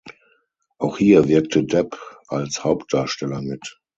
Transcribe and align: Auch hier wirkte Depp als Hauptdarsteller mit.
Auch 0.79 0.97
hier 0.97 1.27
wirkte 1.27 1.63
Depp 1.63 1.95
als 2.27 2.63
Hauptdarsteller 2.63 3.43
mit. 3.43 3.79